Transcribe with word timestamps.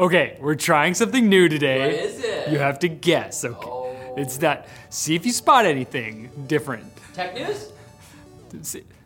Okay, 0.00 0.38
we're 0.40 0.54
trying 0.54 0.94
something 0.94 1.28
new 1.28 1.48
today. 1.48 1.80
What 1.80 1.90
is 1.90 2.22
it? 2.22 2.52
You 2.52 2.58
have 2.58 2.78
to 2.80 2.88
guess. 2.88 3.44
Okay. 3.44 3.68
Oh. 3.68 4.14
It's 4.16 4.36
that. 4.38 4.68
See 4.90 5.14
if 5.14 5.26
you 5.26 5.32
spot 5.32 5.66
anything 5.66 6.30
different. 6.46 6.84
Tech 7.14 7.34
news? 7.34 7.72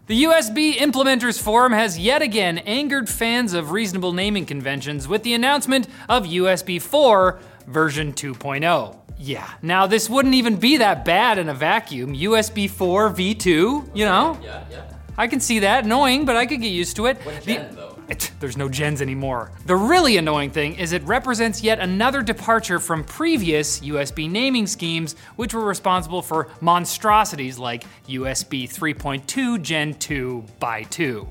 The 0.07 0.25
USB 0.25 0.75
Implementers 0.75 1.41
Forum 1.41 1.73
has 1.73 1.99
yet 1.99 2.21
again 2.21 2.59
angered 2.59 3.09
fans 3.09 3.55
of 3.55 3.71
reasonable 3.71 4.13
naming 4.13 4.45
conventions 4.45 5.09
with 5.09 5.23
the 5.23 5.33
announcement 5.33 5.89
of 6.09 6.25
USB 6.25 6.81
4 6.81 7.41
version 7.67 8.13
2.0. 8.13 8.99
Yeah, 9.19 9.49
now 9.63 9.87
this 9.87 10.11
wouldn't 10.11 10.35
even 10.35 10.57
be 10.57 10.79
that 10.79 11.05
bad 11.05 11.39
in 11.39 11.49
a 11.49 11.55
vacuum. 11.55 12.15
USB 12.15 12.69
4 12.69 13.11
V2, 13.11 13.47
you 13.95 14.05
know? 14.05 14.39
Yeah, 14.43 14.65
yeah. 14.71 14.92
I 15.19 15.27
can 15.27 15.41
see 15.41 15.61
that. 15.61 15.85
Annoying, 15.85 16.25
but 16.25 16.37
I 16.37 16.47
could 16.47 16.61
get 16.61 16.69
used 16.69 16.97
to 16.97 17.07
it. 17.07 17.19
What 17.25 17.43
The- 17.45 17.67
though? 17.73 17.99
it- 18.09 18.31
there's 18.41 18.57
no 18.57 18.69
gens 18.69 19.01
anymore. 19.03 19.53
The 19.67 19.77
really 19.77 20.17
annoying 20.17 20.51
thing 20.51 20.75
is 20.75 20.93
it 20.93 21.03
represents 21.05 21.63
yet 21.63 21.79
another 21.81 22.23
departure 22.23 22.79
from 22.79 23.05
previous 23.05 23.81
USB 23.81 24.27
naming 24.29 24.67
schemes, 24.67 25.15
which 25.37 25.55
were 25.55 25.65
responsible 25.65 26.23
for 26.23 26.49
monstrosities 26.61 27.59
like 27.59 27.85
USB 28.09 28.67
3.2 28.67 29.59
Gen 29.59 29.95
2 29.95 30.45
by 30.59 30.83
2. 30.85 31.29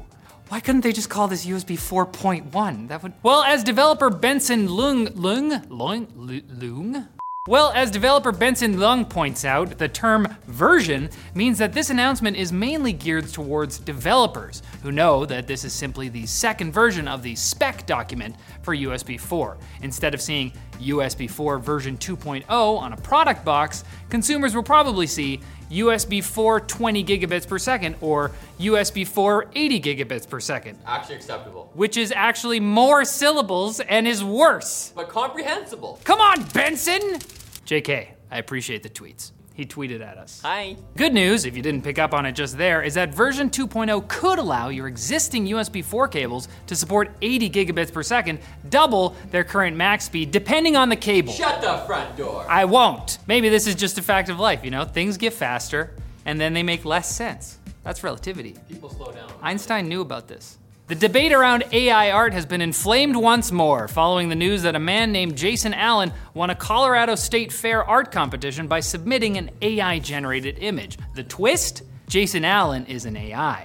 Why 0.49 0.59
couldn't 0.59 0.81
they 0.81 0.91
just 0.91 1.09
call 1.09 1.27
this 1.29 1.45
USB 1.45 1.77
4.1? 1.77 2.87
That 2.89 3.01
would. 3.03 3.13
Well, 3.23 3.41
as 3.43 3.63
developer 3.63 4.09
Benson 4.09 4.67
Leung 4.67 5.11
Lung 5.15 5.61
Lung 5.69 6.07
Lung. 6.15 7.07
Well, 7.47 7.71
as 7.73 7.89
developer 7.89 8.31
Benson 8.31 8.75
Leung 8.75 9.09
points 9.09 9.45
out, 9.45 9.79
the 9.79 9.87
term 9.87 10.37
version 10.45 11.09
means 11.33 11.57
that 11.57 11.73
this 11.73 11.89
announcement 11.89 12.37
is 12.37 12.53
mainly 12.53 12.93
geared 12.93 13.29
towards 13.29 13.79
developers 13.79 14.61
who 14.83 14.91
know 14.91 15.25
that 15.25 15.47
this 15.47 15.65
is 15.65 15.73
simply 15.73 16.07
the 16.07 16.27
second 16.27 16.71
version 16.71 17.07
of 17.07 17.23
the 17.23 17.33
spec 17.33 17.87
document 17.87 18.35
for 18.61 18.75
USB 18.75 19.19
4. 19.19 19.57
Instead 19.81 20.13
of 20.13 20.21
seeing 20.21 20.53
USB 20.81 21.27
4 21.27 21.57
version 21.57 21.97
2.0 21.97 22.43
on 22.47 22.93
a 22.93 22.97
product 22.97 23.43
box, 23.43 23.85
consumers 24.11 24.53
will 24.53 24.61
probably 24.61 25.07
see 25.07 25.41
USB 25.71 26.23
4 26.23 26.59
20 26.61 27.03
gigabits 27.03 27.47
per 27.47 27.57
second 27.57 27.95
or 28.01 28.31
USB 28.59 29.07
4 29.07 29.47
80 29.55 29.81
gigabits 29.81 30.29
per 30.29 30.39
second, 30.39 30.77
Actually 30.85 31.15
acceptable. 31.15 31.71
which 31.73 31.97
is 31.97 32.11
actually 32.15 32.59
more 32.59 33.05
syllables 33.05 33.79
and 33.79 34.07
is 34.07 34.23
worse. 34.23 34.91
But 34.95 35.09
comprehensible. 35.09 35.99
Come 36.03 36.19
on, 36.19 36.43
Benson! 36.53 37.19
JK, 37.65 38.09
I 38.29 38.37
appreciate 38.37 38.83
the 38.83 38.89
tweets. 38.89 39.31
He 39.53 39.65
tweeted 39.65 40.01
at 40.01 40.17
us. 40.17 40.39
Hi. 40.43 40.77
Good 40.95 41.13
news, 41.13 41.45
if 41.45 41.57
you 41.57 41.61
didn't 41.61 41.83
pick 41.83 41.99
up 41.99 42.13
on 42.13 42.25
it 42.25 42.31
just 42.31 42.57
there, 42.57 42.81
is 42.81 42.93
that 42.93 43.13
version 43.13 43.49
2.0 43.49 44.07
could 44.07 44.39
allow 44.39 44.69
your 44.69 44.87
existing 44.87 45.45
USB 45.47 45.83
4 45.83 46.07
cables 46.07 46.47
to 46.67 46.75
support 46.75 47.11
80 47.21 47.49
gigabits 47.49 47.91
per 47.91 48.01
second, 48.01 48.39
double 48.69 49.15
their 49.29 49.43
current 49.43 49.75
max 49.75 50.05
speed, 50.05 50.31
depending 50.31 50.77
on 50.77 50.87
the 50.87 50.95
cable. 50.95 51.33
Shut 51.33 51.61
the 51.61 51.77
front 51.85 52.15
door. 52.15 52.45
I 52.49 52.65
won't. 52.65 53.17
Maybe 53.27 53.49
this 53.49 53.67
is 53.67 53.75
just 53.75 53.97
a 53.97 54.01
fact 54.01 54.29
of 54.29 54.39
life, 54.39 54.63
you 54.63 54.71
know? 54.71 54.85
Things 54.85 55.17
get 55.17 55.33
faster, 55.33 55.95
and 56.25 56.39
then 56.39 56.53
they 56.53 56.63
make 56.63 56.85
less 56.85 57.13
sense. 57.13 57.59
That's 57.83 58.03
relativity. 58.03 58.55
People 58.69 58.89
slow 58.89 59.11
down. 59.11 59.31
Einstein 59.41 59.89
knew 59.89 60.01
about 60.01 60.27
this. 60.27 60.57
The 60.91 60.97
debate 60.97 61.31
around 61.31 61.63
AI 61.71 62.11
art 62.11 62.33
has 62.33 62.45
been 62.45 62.59
inflamed 62.59 63.15
once 63.15 63.49
more 63.49 63.87
following 63.87 64.27
the 64.27 64.35
news 64.35 64.63
that 64.63 64.75
a 64.75 64.79
man 64.79 65.13
named 65.13 65.37
Jason 65.37 65.73
Allen 65.73 66.11
won 66.33 66.49
a 66.49 66.55
Colorado 66.55 67.15
State 67.15 67.53
Fair 67.53 67.81
art 67.85 68.11
competition 68.11 68.67
by 68.67 68.81
submitting 68.81 69.37
an 69.37 69.51
AI 69.61 69.99
generated 69.99 70.57
image. 70.59 70.97
The 71.15 71.23
twist? 71.23 71.83
Jason 72.09 72.43
Allen 72.43 72.85
is 72.87 73.05
an 73.05 73.15
AI. 73.15 73.63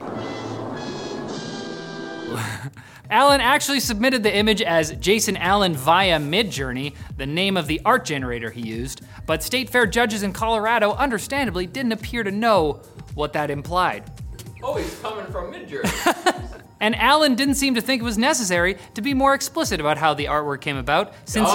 Allen 3.10 3.40
actually 3.40 3.80
submitted 3.80 4.22
the 4.22 4.32
image 4.32 4.62
as 4.62 4.92
Jason 4.92 5.36
Allen 5.36 5.74
via 5.74 6.20
Midjourney, 6.20 6.94
the 7.16 7.26
name 7.26 7.56
of 7.56 7.66
the 7.66 7.80
art 7.84 8.04
generator 8.04 8.52
he 8.52 8.60
used, 8.60 9.00
but 9.26 9.42
State 9.42 9.68
Fair 9.68 9.86
judges 9.86 10.22
in 10.22 10.32
Colorado 10.32 10.92
understandably 10.92 11.66
didn't 11.66 11.90
appear 11.90 12.22
to 12.22 12.30
know 12.30 12.82
what 13.14 13.32
that 13.32 13.50
implied. 13.50 14.08
Oh, 14.62 14.76
he's 14.76 14.96
coming 15.00 15.26
from 15.32 15.52
Midjourney. 15.52 16.42
And 16.80 16.94
Allen 16.96 17.34
didn't 17.34 17.54
seem 17.54 17.74
to 17.74 17.80
think 17.80 18.02
it 18.02 18.04
was 18.04 18.18
necessary 18.18 18.76
to 18.94 19.02
be 19.02 19.14
more 19.14 19.34
explicit 19.34 19.80
about 19.80 19.98
how 19.98 20.14
the 20.14 20.26
artwork 20.26 20.60
came 20.60 20.76
about, 20.76 21.14
since, 21.24 21.48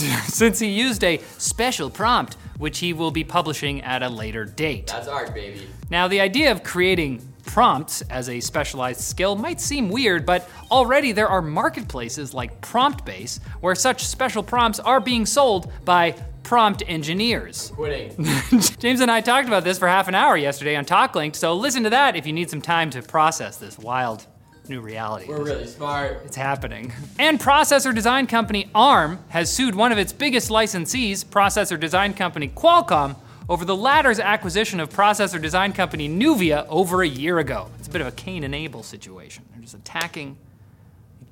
since 0.34 0.58
he 0.58 0.68
used 0.68 1.02
a 1.02 1.18
special 1.38 1.90
prompt, 1.90 2.36
which 2.58 2.78
he 2.78 2.92
will 2.92 3.10
be 3.10 3.24
publishing 3.24 3.80
at 3.82 4.02
a 4.02 4.08
later 4.08 4.44
date. 4.44 4.88
That's 4.88 5.08
art, 5.08 5.34
baby. 5.34 5.66
Now, 5.90 6.08
the 6.08 6.20
idea 6.20 6.52
of 6.52 6.62
creating 6.62 7.26
prompts 7.46 8.02
as 8.02 8.28
a 8.28 8.40
specialized 8.40 9.00
skill 9.00 9.36
might 9.36 9.60
seem 9.60 9.88
weird, 9.88 10.26
but 10.26 10.48
already 10.70 11.12
there 11.12 11.28
are 11.28 11.40
marketplaces 11.40 12.34
like 12.34 12.60
PromptBase 12.60 13.40
where 13.60 13.74
such 13.74 14.04
special 14.04 14.42
prompts 14.42 14.80
are 14.80 15.00
being 15.00 15.24
sold 15.24 15.72
by 15.84 16.12
prompt 16.42 16.82
engineers. 16.86 17.72
Quitting. 17.74 18.12
James 18.78 19.00
and 19.00 19.10
I 19.10 19.20
talked 19.20 19.48
about 19.48 19.64
this 19.64 19.78
for 19.78 19.88
half 19.88 20.06
an 20.08 20.14
hour 20.14 20.36
yesterday 20.36 20.76
on 20.76 20.84
TalkLinked, 20.84 21.36
so 21.36 21.54
listen 21.54 21.82
to 21.84 21.90
that 21.90 22.14
if 22.14 22.26
you 22.26 22.32
need 22.32 22.50
some 22.50 22.62
time 22.62 22.90
to 22.90 23.02
process 23.02 23.56
this 23.56 23.78
wild 23.78 24.26
new 24.68 24.80
reality. 24.80 25.26
We're 25.28 25.42
really 25.42 25.66
smart. 25.66 26.22
It's 26.24 26.36
happening. 26.36 26.92
And 27.18 27.40
processor 27.40 27.94
design 27.94 28.26
company 28.26 28.70
ARM 28.74 29.18
has 29.28 29.52
sued 29.52 29.74
one 29.74 29.92
of 29.92 29.98
its 29.98 30.12
biggest 30.12 30.50
licensees, 30.50 31.24
processor 31.24 31.78
design 31.78 32.14
company 32.14 32.48
Qualcomm, 32.48 33.16
over 33.48 33.64
the 33.64 33.76
latter's 33.76 34.18
acquisition 34.18 34.80
of 34.80 34.90
processor 34.90 35.40
design 35.40 35.72
company 35.72 36.08
Nuvia 36.08 36.66
over 36.68 37.02
a 37.02 37.08
year 37.08 37.38
ago. 37.38 37.70
It's 37.78 37.88
a 37.88 37.90
bit 37.90 38.00
of 38.00 38.06
a 38.08 38.12
Cain 38.12 38.44
and 38.44 38.54
Abel 38.54 38.82
situation. 38.82 39.44
They're 39.52 39.62
just 39.62 39.74
attacking. 39.74 40.36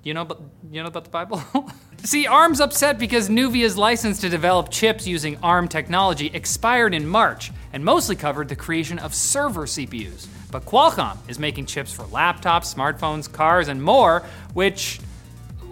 You 0.03 0.15
know 0.15 0.23
about 0.23 0.43
you 0.71 0.83
know 0.83 0.89
about 0.89 1.05
the 1.05 1.11
Bible? 1.11 1.43
See, 2.05 2.27
ARM's 2.27 2.61
upset 2.61 2.99
because 2.99 3.31
Nuvia's 3.31 3.79
license 3.79 4.21
to 4.21 4.29
develop 4.29 4.71
chips 4.71 5.07
using 5.07 5.39
ARM 5.43 5.69
technology 5.69 6.31
expired 6.35 6.93
in 6.93 7.07
March 7.07 7.51
and 7.73 7.85
mostly 7.85 8.15
covered 8.15 8.49
the 8.49 8.57
creation 8.57 8.99
of 8.99 9.15
server 9.15 9.63
CPUs. 9.63 10.27
But 10.55 10.67
Qualcomm 10.67 11.19
is 11.27 11.41
making 11.41 11.67
chips 11.67 11.93
for 11.93 12.05
laptops, 12.05 12.73
smartphones, 12.73 13.31
cars, 13.31 13.67
and 13.67 13.83
more, 13.83 14.23
which 14.53 15.01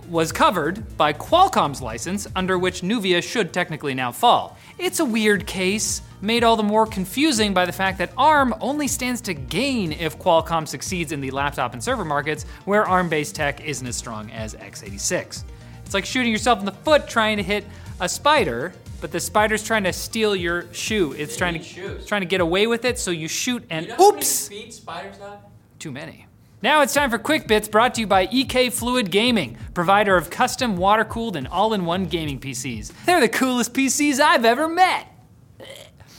was 0.08 0.32
covered 0.32 0.96
by 0.96 1.12
Qualcomm's 1.12 1.80
license, 1.80 2.26
under 2.34 2.58
which 2.58 2.80
Nuvia 2.80 3.22
should 3.22 3.52
technically 3.52 3.94
now 3.94 4.10
fall. 4.10 4.58
It's 4.78 4.98
a 4.98 5.04
weird 5.04 5.46
case, 5.46 6.02
made 6.20 6.42
all 6.42 6.56
the 6.56 6.64
more 6.64 6.84
confusing 6.84 7.54
by 7.54 7.64
the 7.64 7.70
fact 7.70 7.98
that 7.98 8.10
ARM 8.18 8.56
only 8.60 8.88
stands 8.88 9.20
to 9.20 9.34
gain 9.34 9.92
if 9.92 10.18
Qualcomm 10.18 10.66
succeeds 10.66 11.12
in 11.12 11.20
the 11.20 11.30
laptop 11.30 11.74
and 11.74 11.84
server 11.84 12.04
markets, 12.04 12.42
where 12.64 12.84
ARM 12.84 13.08
based 13.08 13.36
tech 13.36 13.64
isn't 13.64 13.86
as 13.86 13.94
strong 13.94 14.32
as 14.32 14.56
x86. 14.56 15.44
It's 15.84 15.94
like 15.94 16.04
shooting 16.04 16.32
yourself 16.32 16.58
in 16.58 16.64
the 16.64 16.72
foot 16.72 17.06
trying 17.06 17.36
to 17.36 17.44
hit 17.44 17.64
a 18.00 18.08
spider, 18.08 18.72
but 19.02 19.10
the 19.10 19.20
spider's 19.20 19.62
trying 19.64 19.82
to 19.84 19.92
steal 19.92 20.34
your 20.34 20.72
shoe. 20.72 21.12
It's 21.12 21.36
trying 21.36 21.54
to 21.54 21.62
shoes. 21.62 22.06
trying 22.06 22.22
to 22.22 22.26
get 22.26 22.40
away 22.40 22.66
with 22.68 22.86
it, 22.86 22.98
so 22.98 23.10
you 23.10 23.28
shoot 23.28 23.64
and 23.68 23.86
You 23.86 23.96
know 23.96 24.08
oops! 24.10 24.48
spiders 24.70 25.18
have? 25.18 25.40
Too 25.78 25.90
many. 25.90 26.26
Now 26.62 26.82
it's 26.82 26.94
time 26.94 27.10
for 27.10 27.18
Quick 27.18 27.48
Bits 27.48 27.66
brought 27.66 27.94
to 27.96 28.02
you 28.02 28.06
by 28.06 28.28
EK 28.30 28.70
Fluid 28.70 29.10
Gaming, 29.10 29.58
provider 29.74 30.16
of 30.16 30.30
custom 30.30 30.76
water 30.76 31.04
cooled 31.04 31.34
and 31.34 31.48
all 31.48 31.74
in 31.74 31.84
one 31.84 32.04
gaming 32.04 32.38
PCs. 32.38 32.92
They're 33.04 33.20
the 33.20 33.28
coolest 33.28 33.74
PCs 33.74 34.20
I've 34.20 34.44
ever 34.44 34.68
met. 34.68 35.08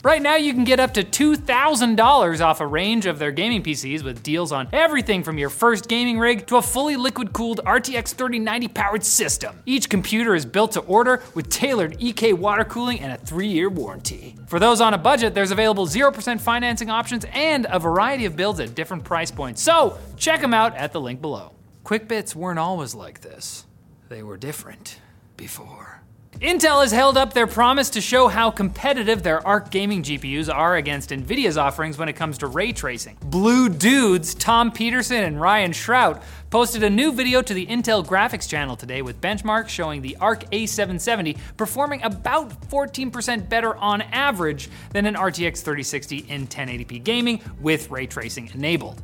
Right 0.04 0.20
now, 0.20 0.36
you 0.36 0.52
can 0.52 0.64
get 0.64 0.80
up 0.80 0.92
to 0.94 1.02
$2,000 1.02 2.40
off 2.44 2.60
a 2.60 2.66
range 2.66 3.06
of 3.06 3.18
their 3.18 3.32
gaming 3.32 3.62
PCs 3.62 4.04
with 4.04 4.22
deals 4.22 4.52
on 4.52 4.68
everything 4.70 5.22
from 5.22 5.38
your 5.38 5.48
first 5.48 5.88
gaming 5.88 6.18
rig 6.18 6.46
to 6.48 6.56
a 6.56 6.62
fully 6.62 6.94
liquid 6.94 7.32
cooled 7.32 7.62
RTX 7.64 8.12
3090 8.12 8.68
powered 8.68 9.02
system. 9.02 9.62
Each 9.64 9.88
computer 9.88 10.34
is 10.34 10.44
built 10.44 10.72
to 10.72 10.80
order 10.80 11.22
with 11.32 11.48
tailored 11.48 11.96
EK 12.00 12.34
water 12.34 12.64
cooling 12.64 13.00
and 13.00 13.12
a 13.12 13.16
three 13.16 13.46
year 13.46 13.70
warranty. 13.70 14.36
For 14.46 14.58
those 14.58 14.82
on 14.82 14.92
a 14.92 14.98
budget, 14.98 15.32
there's 15.32 15.52
available 15.52 15.86
0% 15.86 16.38
financing 16.38 16.90
options 16.90 17.24
and 17.32 17.66
a 17.70 17.78
variety 17.78 18.26
of 18.26 18.36
builds 18.36 18.60
at 18.60 18.74
different 18.74 19.04
price 19.04 19.30
points. 19.30 19.62
So 19.62 19.98
check 20.18 20.42
them 20.42 20.52
out 20.52 20.76
at 20.76 20.92
the 20.92 21.00
link 21.00 21.22
below. 21.22 21.52
QuickBits 21.86 22.34
weren't 22.34 22.58
always 22.58 22.94
like 22.94 23.22
this, 23.22 23.64
they 24.10 24.22
were 24.22 24.36
different 24.36 25.00
before. 25.38 26.03
Intel 26.40 26.80
has 26.80 26.90
held 26.90 27.16
up 27.16 27.32
their 27.32 27.46
promise 27.46 27.88
to 27.90 28.00
show 28.00 28.26
how 28.26 28.50
competitive 28.50 29.22
their 29.22 29.46
ARC 29.46 29.70
gaming 29.70 30.02
GPUs 30.02 30.52
are 30.52 30.74
against 30.74 31.10
Nvidia's 31.10 31.56
offerings 31.56 31.96
when 31.96 32.08
it 32.08 32.14
comes 32.14 32.38
to 32.38 32.48
ray 32.48 32.72
tracing. 32.72 33.16
Blue 33.20 33.68
Dudes, 33.68 34.34
Tom 34.34 34.72
Petersen 34.72 35.22
and 35.22 35.40
Ryan 35.40 35.70
Shrout 35.70 36.24
posted 36.50 36.82
a 36.82 36.90
new 36.90 37.12
video 37.12 37.40
to 37.40 37.54
the 37.54 37.64
Intel 37.66 38.04
graphics 38.04 38.48
channel 38.48 38.74
today 38.74 39.00
with 39.00 39.20
benchmarks 39.20 39.68
showing 39.68 40.02
the 40.02 40.16
ARC 40.16 40.50
A770 40.50 41.38
performing 41.56 42.02
about 42.02 42.50
14% 42.68 43.48
better 43.48 43.76
on 43.76 44.02
average 44.02 44.68
than 44.90 45.06
an 45.06 45.14
RTX 45.14 45.62
3060 45.62 46.18
in 46.28 46.48
1080p 46.48 47.04
gaming 47.04 47.40
with 47.60 47.92
ray 47.92 48.06
tracing 48.06 48.50
enabled. 48.54 49.00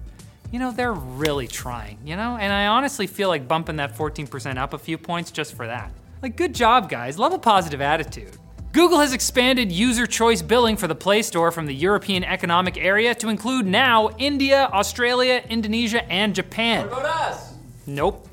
You 0.50 0.58
know, 0.58 0.72
they're 0.72 0.92
really 0.92 1.46
trying, 1.46 1.98
you 2.04 2.16
know? 2.16 2.36
And 2.36 2.52
I 2.52 2.66
honestly 2.66 3.06
feel 3.06 3.28
like 3.28 3.46
bumping 3.46 3.76
that 3.76 3.96
14% 3.96 4.56
up 4.56 4.72
a 4.72 4.78
few 4.78 4.98
points 4.98 5.30
just 5.30 5.54
for 5.54 5.68
that. 5.68 5.92
Like, 6.22 6.36
good 6.36 6.54
job, 6.54 6.90
guys. 6.90 7.18
Love 7.18 7.32
a 7.32 7.38
positive 7.38 7.80
attitude. 7.80 8.36
Google 8.72 9.00
has 9.00 9.14
expanded 9.14 9.72
user 9.72 10.06
choice 10.06 10.42
billing 10.42 10.76
for 10.76 10.86
the 10.86 10.94
Play 10.94 11.22
Store 11.22 11.50
from 11.50 11.66
the 11.66 11.74
European 11.74 12.22
Economic 12.24 12.76
Area 12.76 13.14
to 13.16 13.28
include 13.28 13.66
now 13.66 14.10
India, 14.18 14.68
Australia, 14.72 15.42
Indonesia, 15.48 16.04
and 16.12 16.34
Japan. 16.34 16.88
What 16.88 17.00
about 17.00 17.32
us? 17.32 17.54
Nope. 17.86 18.28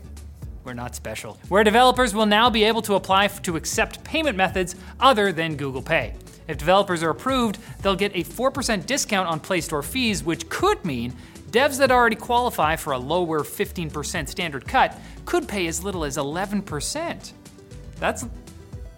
We're 0.65 0.73
not 0.73 0.95
special. 0.95 1.39
Where 1.47 1.63
developers 1.63 2.13
will 2.13 2.25
now 2.25 2.49
be 2.49 2.65
able 2.65 2.81
to 2.83 2.95
apply 2.95 3.27
to 3.27 3.55
accept 3.55 4.03
payment 4.03 4.35
methods 4.35 4.75
other 4.99 5.31
than 5.31 5.55
Google 5.55 5.81
Pay. 5.81 6.13
If 6.49 6.57
developers 6.57 7.01
are 7.03 7.09
approved, 7.09 7.57
they'll 7.81 7.95
get 7.95 8.13
a 8.15 8.23
4% 8.23 8.85
discount 8.85 9.29
on 9.29 9.39
Play 9.39 9.61
Store 9.61 9.81
fees, 9.81 10.23
which 10.25 10.49
could 10.49 10.83
mean 10.83 11.15
devs 11.51 11.77
that 11.77 11.89
already 11.89 12.17
qualify 12.17 12.75
for 12.75 12.91
a 12.91 12.97
lower 12.97 13.43
15% 13.43 14.27
standard 14.27 14.67
cut 14.67 14.99
could 15.25 15.47
pay 15.47 15.67
as 15.67 15.83
little 15.83 16.03
as 16.03 16.17
11%. 16.17 17.31
That's 17.99 18.25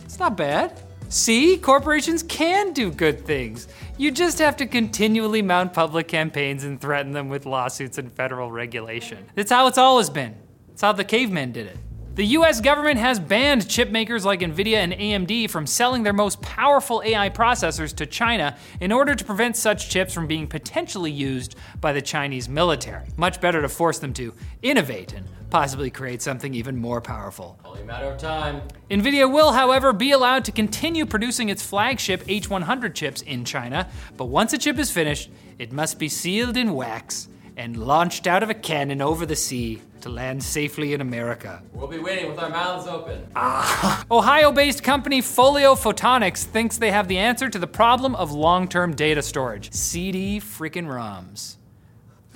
it's 0.04 0.20
not 0.20 0.36
bad. 0.36 0.82
See, 1.10 1.58
corporations 1.58 2.22
can 2.22 2.72
do 2.72 2.92
good 2.92 3.26
things. 3.26 3.68
You 3.98 4.12
just 4.12 4.38
have 4.40 4.56
to 4.58 4.68
continually 4.68 5.42
mount 5.42 5.74
public 5.74 6.08
campaigns 6.08 6.64
and 6.64 6.80
threaten 6.80 7.14
them 7.14 7.30
with 7.30 7.46
lawsuits 7.48 7.98
and 7.98 8.14
federal 8.14 8.52
regulation. 8.52 9.26
That's 9.34 9.52
how 9.52 9.68
it's 9.68 9.80
always 9.80 10.10
been. 10.10 10.36
It's 10.72 10.82
how 10.82 10.92
the 10.92 11.04
cavemen 11.04 11.52
did 11.52 11.68
it. 11.68 11.78
The 12.16 12.26
US 12.26 12.60
government 12.60 13.00
has 13.00 13.20
banned 13.20 13.70
chip 13.70 13.92
makers 13.92 14.26
like 14.26 14.42
Nvidia 14.42 14.78
and 14.78 14.92
AMD 14.94 15.50
from 15.50 15.66
selling 15.66 16.04
their 16.04 16.12
most 16.12 16.42
powerful 16.42 17.02
AI 17.06 17.30
processors 17.30 17.96
to 17.96 18.06
China 18.06 18.58
in 18.82 18.92
order 18.92 19.16
to 19.16 19.24
prevent 19.24 19.56
such 19.56 19.90
chips 19.90 20.14
from 20.14 20.28
being 20.28 20.46
potentially 20.46 21.12
used 21.12 21.56
by 21.80 21.94
the 21.94 22.02
Chinese 22.02 22.50
military. 22.50 23.08
Much 23.16 23.40
better 23.40 23.62
to 23.62 23.70
force 23.70 24.00
them 24.00 24.12
to 24.14 24.34
innovate 24.62 25.14
and 25.14 25.26
possibly 25.50 25.90
create 25.90 26.22
something 26.22 26.54
even 26.54 26.76
more 26.76 27.00
powerful. 27.00 27.58
Only 27.64 27.84
a 27.84 27.86
matter 27.86 28.08
of 28.08 28.18
time. 28.18 28.64
NVIDIA 28.90 29.32
will, 29.32 29.54
however, 29.54 29.94
be 29.94 30.12
allowed 30.12 30.44
to 30.46 30.52
continue 30.52 31.06
producing 31.06 31.48
its 31.48 31.66
flagship 31.66 32.26
H100 32.26 32.96
chips 32.96 33.22
in 33.22 33.46
China, 33.46 33.88
but 34.18 34.26
once 34.26 34.52
a 34.52 34.58
chip 34.58 34.78
is 34.78 34.92
finished, 34.92 35.30
it 35.58 35.72
must 35.72 35.98
be 35.98 36.10
sealed 36.10 36.58
in 36.58 36.74
wax 36.74 37.30
and 37.56 37.78
launched 37.78 38.28
out 38.28 38.44
of 38.44 38.50
a 38.50 38.54
cannon 38.54 39.02
over 39.02 39.26
the 39.26 39.36
sea 39.36 39.82
to 40.02 40.10
land 40.10 40.44
safely 40.44 40.94
in 40.94 41.02
America. 41.02 41.62
We'll 41.74 41.88
be 41.88 42.00
waiting 42.00 42.30
with 42.30 42.40
our 42.40 42.50
mouths 42.50 42.88
open. 42.88 43.28
Ah. 43.36 44.06
Ohio 44.12 44.52
based 44.52 44.84
company 44.84 45.22
Folio 45.22 45.76
Photonics 45.76 46.44
thinks 46.44 46.78
they 46.78 46.92
have 46.92 47.08
the 47.08 47.18
answer 47.18 47.50
to 47.50 47.60
the 47.60 47.68
problem 47.68 48.16
of 48.16 48.32
long 48.32 48.68
term 48.68 48.96
data 48.96 49.22
storage 49.22 49.72
CD 49.74 50.40
freaking 50.40 50.88
ROMs. 50.88 51.58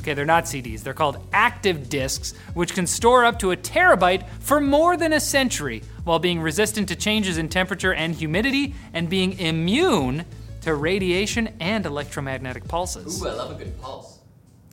Okay, 0.02 0.14
they're 0.14 0.26
not 0.26 0.44
CDs, 0.44 0.84
they're 0.84 0.94
called 0.94 1.26
active 1.32 1.88
disks, 1.88 2.34
which 2.56 2.74
can 2.74 2.86
store 2.86 3.24
up 3.24 3.40
to 3.40 3.52
a 3.52 3.58
terabyte 3.58 4.28
for 4.42 4.60
more 4.60 4.98
than 4.98 5.14
a 5.14 5.20
century 5.20 5.82
while 6.04 6.20
being 6.20 6.42
resistant 6.42 6.90
to 6.90 6.96
changes 6.96 7.38
in 7.38 7.48
temperature 7.48 7.94
and 7.94 8.14
humidity 8.14 8.76
and 8.94 9.10
being 9.10 9.40
immune 9.40 10.26
to 10.60 10.76
radiation 10.76 11.56
and 11.62 11.86
electromagnetic 11.86 12.68
pulses. 12.68 13.24
Ooh, 13.24 13.30
I 13.30 13.34
love 13.34 13.52
a 13.52 13.56
good 13.56 13.80
pulse. 13.82 14.20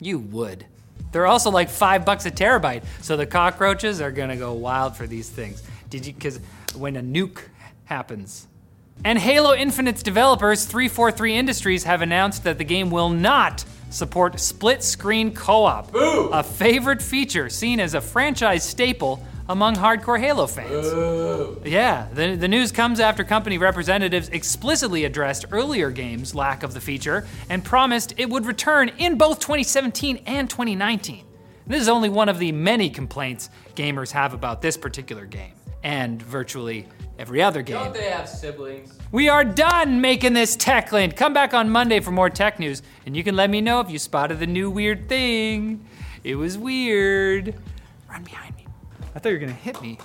You 0.01 0.19
would. 0.19 0.65
They're 1.11 1.27
also 1.27 1.51
like 1.51 1.69
five 1.69 2.05
bucks 2.05 2.25
a 2.25 2.31
terabyte, 2.31 2.83
so 3.01 3.17
the 3.17 3.25
cockroaches 3.25 4.01
are 4.01 4.11
gonna 4.11 4.37
go 4.37 4.53
wild 4.53 4.95
for 4.95 5.07
these 5.07 5.29
things. 5.29 5.61
Did 5.89 6.05
you? 6.05 6.13
Because 6.13 6.39
when 6.75 6.95
a 6.95 7.01
nuke 7.01 7.41
happens. 7.85 8.47
And 9.03 9.17
Halo 9.17 9.55
Infinite's 9.55 10.03
developers, 10.03 10.65
343 10.65 11.35
Industries, 11.35 11.83
have 11.85 12.01
announced 12.01 12.43
that 12.43 12.57
the 12.57 12.63
game 12.63 12.91
will 12.91 13.09
not 13.09 13.65
support 13.89 14.39
split 14.39 14.83
screen 14.83 15.33
co 15.33 15.65
op, 15.65 15.91
a 15.93 16.43
favorite 16.43 17.01
feature 17.01 17.49
seen 17.49 17.79
as 17.79 17.93
a 17.93 18.01
franchise 18.01 18.63
staple 18.63 19.25
among 19.51 19.75
hardcore 19.75 20.19
Halo 20.19 20.47
fans. 20.47 20.87
Ooh. 20.87 21.61
Yeah, 21.65 22.07
the, 22.13 22.35
the 22.35 22.47
news 22.47 22.71
comes 22.71 22.99
after 22.99 23.23
company 23.23 23.57
representatives 23.57 24.29
explicitly 24.29 25.03
addressed 25.03 25.45
earlier 25.51 25.91
games' 25.91 26.33
lack 26.33 26.63
of 26.63 26.73
the 26.73 26.79
feature 26.79 27.27
and 27.49 27.63
promised 27.63 28.13
it 28.17 28.29
would 28.29 28.45
return 28.45 28.89
in 28.97 29.17
both 29.17 29.39
2017 29.39 30.23
and 30.25 30.49
2019. 30.49 31.25
This 31.67 31.81
is 31.81 31.89
only 31.89 32.09
one 32.09 32.29
of 32.29 32.39
the 32.39 32.51
many 32.51 32.89
complaints 32.89 33.49
gamers 33.75 34.11
have 34.11 34.33
about 34.33 34.61
this 34.61 34.77
particular 34.77 35.25
game, 35.25 35.53
and 35.83 36.21
virtually 36.21 36.87
every 37.19 37.41
other 37.41 37.61
game. 37.61 37.75
Don't 37.75 37.93
they 37.93 38.09
have 38.09 38.27
siblings? 38.27 38.97
We 39.11 39.27
are 39.27 39.43
done 39.43 39.99
making 40.01 40.33
this 40.33 40.55
TechLinked. 40.55 41.15
Come 41.17 41.33
back 41.33 41.53
on 41.53 41.69
Monday 41.69 41.99
for 41.99 42.11
more 42.11 42.29
tech 42.29 42.57
news, 42.57 42.81
and 43.05 43.15
you 43.15 43.23
can 43.23 43.35
let 43.35 43.49
me 43.49 43.59
know 43.59 43.81
if 43.81 43.91
you 43.91 43.99
spotted 43.99 44.39
the 44.39 44.47
new 44.47 44.71
weird 44.71 45.09
thing. 45.09 45.85
It 46.23 46.35
was 46.35 46.57
weird. 46.57 47.53
Run 48.09 48.23
behind 48.23 48.55
me. 48.55 48.60
I 49.13 49.19
thought 49.19 49.29
you 49.29 49.35
were 49.35 49.39
gonna 49.39 49.53
hit 49.53 49.81
me. 49.81 49.97